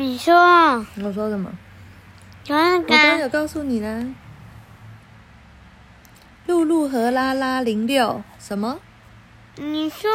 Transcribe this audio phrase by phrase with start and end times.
[0.00, 0.34] 你说，
[1.04, 1.52] 我说什么？
[2.46, 4.02] 有那我刚刚有告诉你啦。
[6.46, 8.78] 露露和拉拉零六什么？
[9.56, 10.10] 你说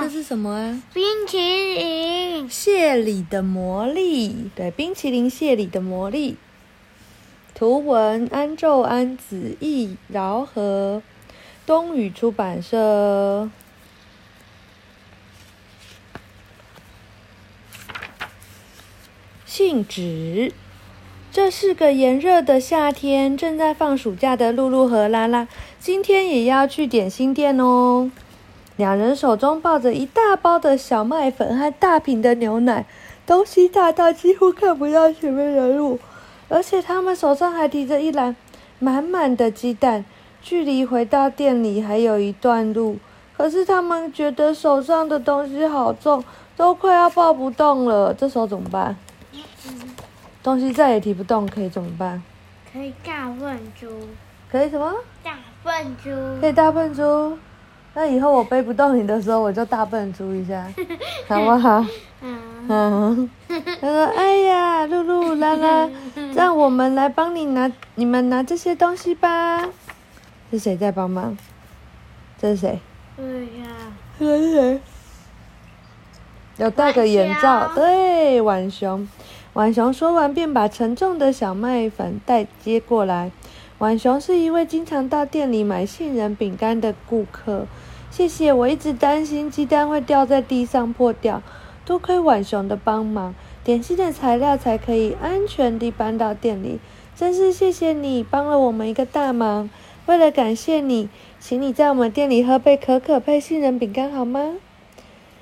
[0.00, 0.82] 这是什么啊？
[0.94, 6.36] 冰淇淋，谢里的魔力，对，冰淇淋谢里的魔力。
[7.56, 11.02] 图文安昼安子译，饶和，
[11.66, 13.50] 东宇出版社。
[19.58, 20.52] 静止。
[21.32, 25.48] 这是个炎热的夏天，正在放暑假的露露和拉拉，
[25.80, 28.08] 今天也要去点心店哦。
[28.76, 32.86] 两人手中抱着一大包的小麦粉和大瓶的牛奶，
[33.26, 35.98] 东西大到几乎看不到前面的路，
[36.48, 38.36] 而且他们手上还提着一篮
[38.78, 40.04] 满满的鸡蛋。
[40.40, 42.98] 距离回到店里还有一段路，
[43.36, 46.22] 可是他们觉得手上的东西好重，
[46.56, 48.14] 都快要抱不动了。
[48.14, 48.96] 这时候怎么办？
[50.42, 52.22] 东西再也提不动，可以怎么办？
[52.72, 53.88] 可以大笨猪，
[54.50, 54.94] 可以什么？
[55.22, 57.38] 大笨猪，可以大笨猪。
[57.94, 60.66] 那以后我背不动你的时候，我就大笨猪一下，
[61.26, 61.84] 好不好？
[62.22, 63.30] 嗯，嗯。
[63.48, 65.88] 他说：“哎呀，露露、拉拉，
[66.34, 69.68] 让我们来帮你拿，你们拿这些东西吧。”
[70.50, 71.36] 是谁在帮忙？
[72.38, 72.78] 这是谁？
[73.16, 73.66] 对呀，
[74.18, 74.80] 这是谁？
[76.58, 79.08] 有戴个眼罩对，浣熊。
[79.58, 83.32] 浣熊说完，便把沉重的小麦粉袋接过来。
[83.76, 87.66] 浣熊是一位经常到店里买杏仁饼干的顾客。
[88.08, 91.42] 谢谢，我一直担心鸡蛋会掉在地上破掉，
[91.84, 93.34] 多亏浣熊的帮忙，
[93.64, 96.78] 点心的材料才可以安全地搬到店里。
[97.16, 99.68] 真是谢谢你，帮了我们一个大忙。
[100.06, 101.08] 为了感谢你，
[101.40, 104.54] 请你在我们店里喝杯可可配杏仁饼干好吗？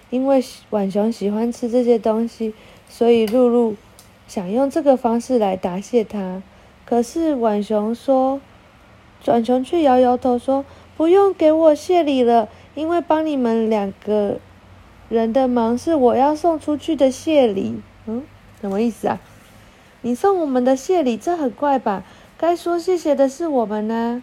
[0.09, 2.55] 因为浣熊喜欢吃这些东西，
[2.89, 3.77] 所以露露
[4.27, 6.43] 想用这个方式来答谢他。
[6.85, 8.41] 可是浣熊说，
[9.23, 10.65] 浣熊却摇摇头说
[10.97, 14.39] ：“不用给我谢礼了，因为帮你们两个
[15.09, 18.23] 人的忙是我要送出去的谢礼。”嗯，
[18.61, 19.19] 什么意思啊？
[20.03, 22.05] 你送我们的谢礼，这很怪吧？
[22.39, 24.23] 该说谢谢的是我们呢、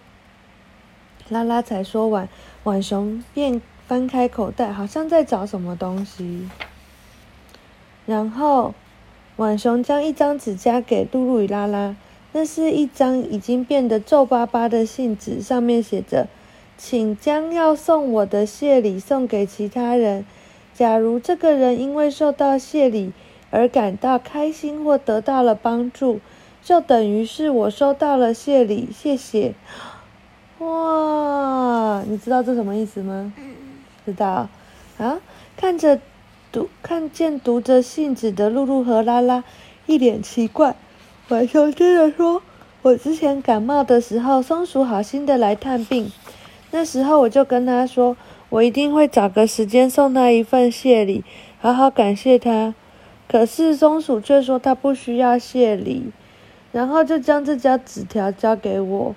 [1.28, 2.30] 拉拉才说完，
[2.64, 6.48] 浣熊便翻开口袋，好像在找什么东西。
[8.06, 8.74] 然后，
[9.36, 11.96] 浣熊将一张纸夹给露露与拉拉，
[12.34, 16.28] 那是一张已经变得皱巴巴的信纸，上面写着
[16.78, 20.26] ：“请将要送我的谢礼送给其他人。
[20.74, 23.12] 假如这个人因为受到谢礼
[23.50, 26.20] 而感到开心或得到了帮助，
[26.64, 29.54] 就等于是我收到了谢礼，谢谢。”
[30.60, 33.34] 哇，你知道这什么意思吗？
[34.06, 34.48] 知道
[34.98, 35.20] 啊？
[35.58, 36.00] 看着
[36.54, 39.44] 读看见读着信纸的露露和拉拉，
[39.88, 40.76] 一脸奇怪。
[41.28, 42.44] 浣熊接着说
[42.84, 46.12] ：“我之前感冒的时候，松鼠好心的来探病，
[46.70, 48.16] 那时候我就跟他说，
[48.50, 51.24] 我一定会找个时间送他一份谢礼，
[51.60, 52.76] 好好感谢他。
[53.28, 56.12] 可是松鼠却说他不需要谢礼，
[56.72, 59.16] 然后就将这张纸条交给我。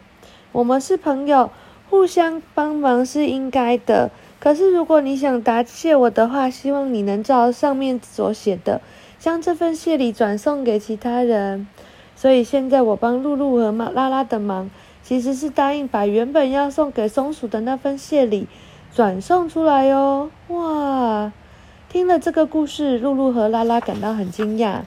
[0.52, 1.50] 我们是朋友，
[1.90, 4.10] 互相帮忙是应该的。
[4.38, 8.80] 可是如果你想答谢我的话，希望你能照上面所写的，
[9.18, 11.66] 将这份谢礼转送给其他人。
[12.14, 14.70] 所以现在我帮露露和拉拉的忙，
[15.02, 18.46] 其实是答应把原本要送给松鼠的那份谢礼
[18.94, 20.30] 转送出来哦。
[20.48, 21.32] 哇！
[21.88, 24.80] 听了这个故事，露露和拉拉感到很惊讶。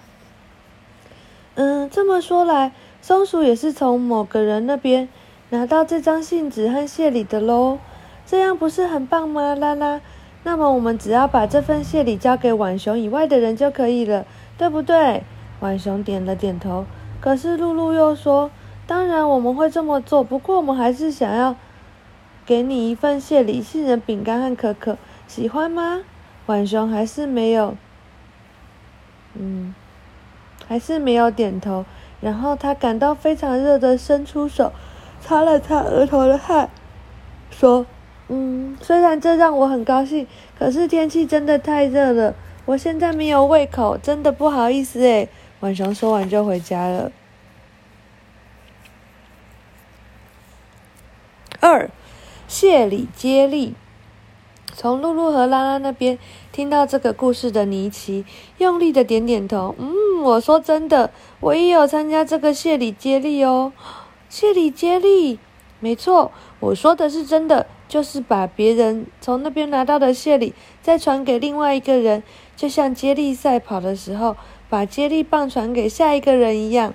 [1.56, 2.72] 嗯，这么说来，
[3.02, 5.10] 松鼠也是从某个人那边
[5.50, 7.80] 拿到这张信纸和谢礼的喽。
[8.30, 10.02] 这样不是很棒吗，拉拉？
[10.44, 14.24] 那么我们只要把这份谢礼交给浣熊以外的人就可以了，
[14.56, 15.24] 对不对？
[15.60, 16.86] 浣熊点了点头。
[17.20, 18.52] 可是露露又说
[18.86, 21.56] ：“当然我们会这么做，不过我们还是想要
[22.46, 26.04] 给你一份谢礼，杏仁饼干和可可，喜欢吗？”
[26.46, 27.76] 浣熊还是没有，
[29.34, 29.74] 嗯，
[30.68, 31.84] 还是没有点头。
[32.22, 34.72] 然后他感到非常热的伸出手，
[35.20, 36.70] 擦了擦额头的汗，
[37.50, 37.88] 说
[38.30, 40.26] ：“嗯，虽然这让我很高兴，
[40.58, 42.36] 可是天气真的太热了，
[42.66, 45.28] 我现在没有胃口，真的不好意思诶。”
[45.60, 47.12] 浣熊说完就回家了。
[51.60, 51.90] 二，
[52.48, 53.76] 谢礼接力。
[54.74, 56.18] 从露露和拉拉那边
[56.54, 58.24] 听到这个故事的尼奇，
[58.60, 59.76] 用力的点点头。
[59.78, 61.12] 嗯，我说真的，
[61.42, 63.74] 我也有参加这个谢礼接力哦。
[64.30, 65.38] 谢礼接力，
[65.82, 66.32] 没错，
[66.62, 72.24] 我说的是真的，就是把别人从那边拿到的谢礼再传给另外一个人，
[72.56, 74.38] 就像接力赛跑的时候，
[74.70, 76.94] 把接力棒传给下一个人一样。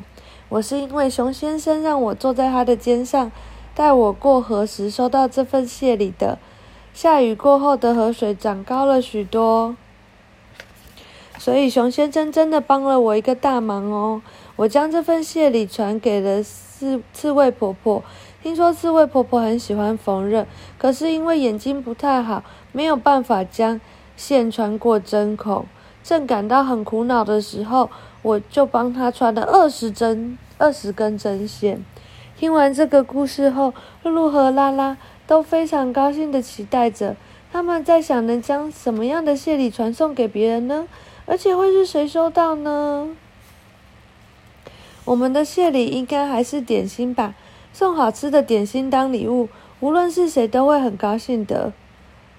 [0.49, 3.33] 我是因为熊先生让我坐在他的肩上，
[3.75, 6.39] 带我过河时收到这份谢礼的。
[6.93, 9.75] 下雨过后的河水涨高了许多，
[11.39, 14.23] 所以熊先生真的帮了我一个大忙哦。
[14.55, 18.05] 我将这份谢礼传给了刺刺猬婆婆。
[18.45, 20.45] 听说刺猬婆婆很喜欢缝纫，
[20.77, 23.81] 可是因为眼睛不太好，没有办法将
[24.19, 25.65] 线穿过针孔。
[26.03, 27.89] 正感到很苦恼的时候，
[28.21, 31.83] 我就帮她穿了二十针、二十根针线。
[32.37, 34.99] 听完这个故事后，露露和拉拉。
[35.27, 37.17] 都非常高兴的期待着，
[37.51, 40.87] 他们在想能将什么样的谢礼传送给别人呢？
[41.25, 43.09] 而且会是谁收到呢？
[45.07, 47.35] 我们的谢礼应该还是点心吧，
[47.75, 49.49] 送好吃的点心当礼物，
[49.81, 51.73] 无论是谁都会很高兴的。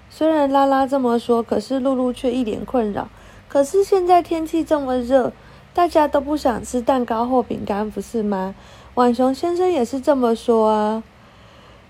[0.08, 3.10] 虽然拉拉这么说，可是露露却一脸困扰。
[3.46, 5.34] 可是现在天气这么热，
[5.74, 8.54] 大家都不想吃蛋糕或饼干，不是吗？
[8.94, 11.02] 浣熊先生也是这么说啊。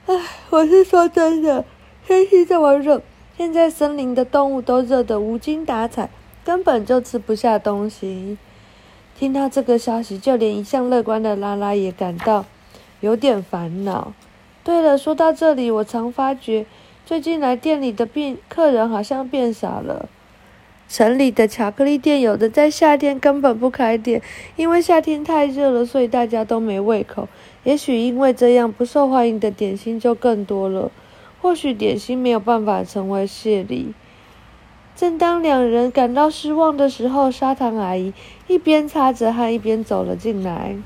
[0.07, 0.21] 唉，
[0.51, 1.65] 我是说真的，
[2.05, 3.01] 天气这么热，
[3.37, 6.11] 现在森林的动物都热得无精打采，
[6.45, 8.37] 根本就吃不下东西。
[9.17, 12.45] 听到这个消息，就连一向乐观的拉拉也感到
[13.07, 14.13] 有点烦恼。
[14.65, 16.67] 对了，说到这里，我常发觉
[17.07, 20.09] 最近来店里的变客人好像变少了。
[20.89, 24.21] 城里的巧克力店有的在夏天根本不开店，
[24.57, 27.29] 因为夏天太热了，所以大家都没胃口。
[27.63, 30.91] 也许因为这样，不受欢迎的点心就更多了。
[31.41, 33.95] 或许点心没有办法成为谢礼。
[34.97, 38.13] 正当两人感到失望的时候，砂糖阿姨
[38.49, 40.77] 一边擦着汗一边走了进来。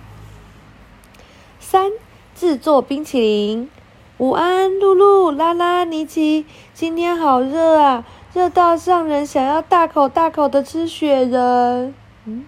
[2.41, 3.69] 制作冰淇淋。
[4.17, 11.95] 午安，露露、拉拉、尼奇，今天好热啊，热到让人想要大口大口的吃雪人。
[12.25, 12.47] 嗯，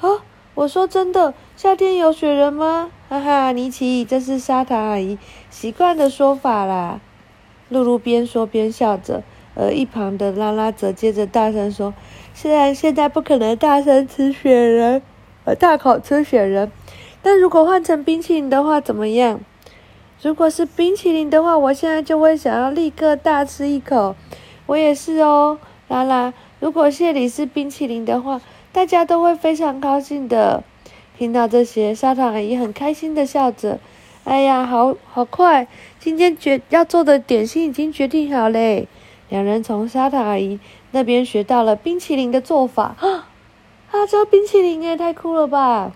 [0.00, 0.24] 啊，
[0.56, 2.90] 我说真的，夏天有雪人吗？
[3.08, 5.16] 哈哈，尼奇，这是砂糖阿姨
[5.50, 6.98] 习惯的说法啦。
[7.68, 9.22] 露露边说边笑着，
[9.54, 11.94] 而一旁的拉拉则接着大声说
[12.34, 15.00] ：“虽然现在不可能大声吃雪人，
[15.44, 16.72] 呃，大口吃雪人，
[17.24, 19.40] 但如果换成冰淇淋的话，怎么样？
[20.20, 24.14] 如果是冰淇淋的话，我现在就会想要立刻大吃一口。
[24.66, 26.34] 我也是哦，拉拉。
[26.60, 28.42] 如果谢里是冰淇淋的话，
[28.72, 30.62] 大家都会非常高兴的。”
[31.16, 33.80] 听到这些，砂糖阿姨很开心的笑着。
[34.24, 35.66] 哎呀，好好快！
[35.98, 38.86] 今天决要做的点心已经决定好嘞。
[39.30, 40.60] 两人从砂糖阿姨
[40.90, 42.96] 那边学到了冰淇淋的做法。
[43.00, 43.28] 啊，
[43.90, 45.92] 啊，这冰淇淋哎，太酷了吧！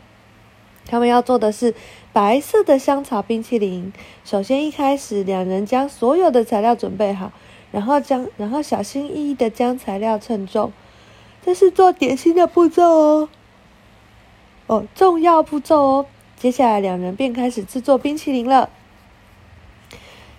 [0.88, 1.74] 他们要做的是
[2.12, 3.92] 白色的香草冰淇淋。
[4.24, 7.30] 首先一开始，两人将所有的材料准备好，
[7.70, 10.72] 然后将然后小心翼翼的将材料称重。
[11.44, 13.28] 这是做点心的步骤哦。
[14.66, 16.06] 哦，重要步骤哦！
[16.36, 18.68] 接下来两人便开始制作冰淇淋了。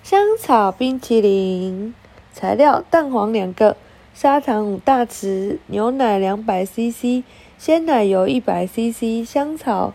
[0.04, 1.94] 香草冰淇淋
[2.32, 3.76] 材料：蛋黄两个，
[4.14, 7.24] 砂糖五大匙，牛奶两百 CC，
[7.58, 9.94] 鲜奶油一百 CC，香草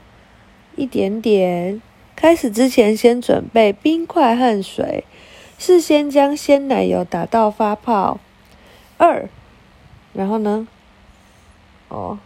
[0.76, 1.80] 一点点。
[2.16, 5.04] 开始之前，先准备冰块和水，
[5.58, 8.20] 事先将鲜奶油打到发泡。
[8.96, 9.28] 二，
[10.12, 10.66] 然后呢？
[11.88, 12.18] 哦。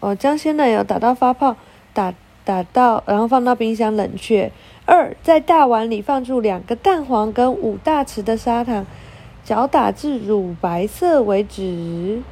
[0.00, 1.56] 哦，将鲜奶油打到发泡，
[1.94, 2.12] 打
[2.44, 4.52] 打到，然后放到冰箱冷却。
[4.84, 8.84] 二，在大碗里放入两个蛋黄跟五大匙的砂糖，
[9.42, 12.22] 搅打至乳白色为止。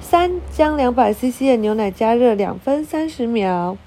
[0.00, 3.78] 三，将两百 CC 的牛奶加热两分三十秒，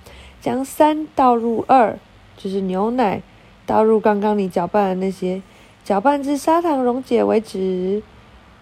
[0.45, 1.97] 将三倒入二，
[2.37, 3.23] 就是牛奶，
[3.65, 5.41] 倒入刚刚你搅拌的那些，
[5.83, 8.03] 搅拌至砂糖溶解为止。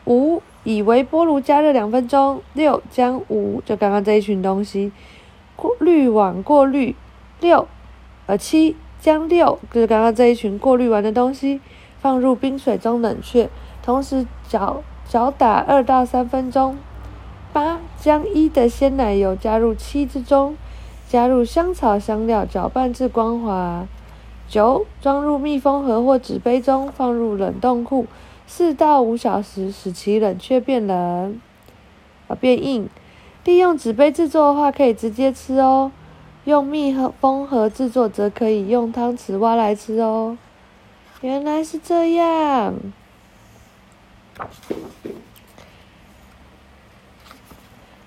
[0.05, 0.41] 五。
[0.63, 2.41] 以微波炉加热两分钟。
[2.53, 4.93] 六，将五就刚刚这一群东西
[5.57, 6.95] 过滤网过滤。
[7.41, 7.67] 六，
[8.27, 11.59] 呃七，将六就是刚刚这一群过滤完的东西
[11.99, 13.49] 放入冰水中冷却，
[13.81, 16.77] 同时搅搅打二到三分钟。
[17.51, 20.55] 八，将一的鲜奶油加入七之中，
[21.13, 23.85] 加入香草香料，搅拌至光滑。
[24.49, 28.07] 九，装入密封盒或纸杯中，放入冷冻库。
[28.47, 31.39] 四到五小时，使其冷却变冷，
[32.27, 32.89] 啊变硬。
[33.43, 35.91] 利用纸杯制作的话，可以直接吃哦；
[36.45, 36.91] 用密
[37.21, 40.35] 封盒制作，则可以用汤匙挖来吃哦。
[41.21, 42.73] 原来是这样。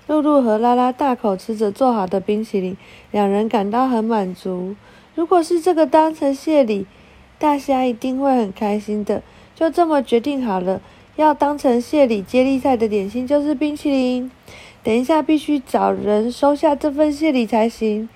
[0.07, 2.75] 露露和拉拉大口吃着做好的冰淇淋，
[3.11, 4.75] 两人感到很满足。
[5.15, 6.85] 如果是这个当成谢礼，
[7.37, 9.21] 大虾一定会很开心的。
[9.53, 10.79] 就这么决定好了，
[11.15, 14.31] 要当成谢礼接力赛的点心就是冰淇淋。
[14.83, 18.07] 等一下必须找人收下这份谢礼才行。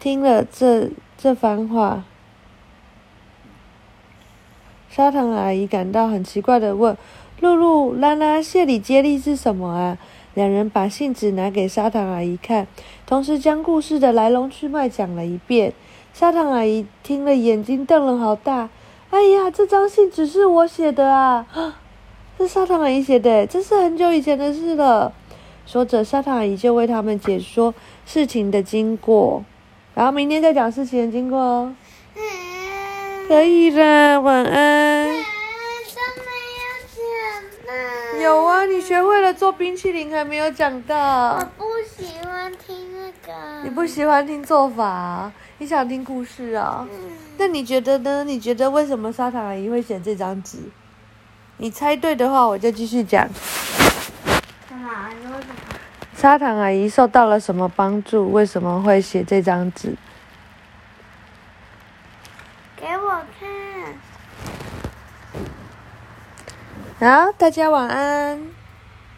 [0.00, 2.04] 听了这这番话，
[4.90, 6.94] 砂糖阿姨感到很奇怪的问
[7.40, 9.96] ：“露露、拉拉，谢礼接力是什么啊？”
[10.34, 12.66] 两人把信纸拿给砂糖阿姨看，
[13.06, 15.72] 同时将故事的来龙去脉讲了一遍。
[16.12, 18.68] 砂糖阿姨听了，眼睛瞪了好大。
[19.10, 21.46] 哎呀，这张信纸是我写的啊！
[22.36, 25.12] 是砂糖阿姨写的，这是很久以前的事了。
[25.66, 27.72] 说着，砂糖阿姨就为他们解说
[28.04, 29.44] 事情的经过，
[29.94, 31.74] 然后明天再讲事情的经过哦。
[33.28, 35.33] 可以了，晚安。
[38.24, 41.44] 有啊，你学会了做冰淇淋，还没有讲到我。
[41.58, 43.62] 不喜欢听那个。
[43.62, 45.30] 你不喜欢听做法啊？
[45.58, 46.88] 你想听故事啊？
[46.90, 47.12] 嗯。
[47.36, 48.24] 那你觉得呢？
[48.24, 50.56] 你觉得为什么砂糖阿姨会选这张纸？
[51.58, 53.28] 你猜对的话，我就继续讲。
[56.14, 58.32] 砂糖阿姨受到了什么帮助？
[58.32, 59.94] 为什么会写这张纸？
[62.74, 63.44] 给我看。
[67.04, 68.53] 好，大家晚安。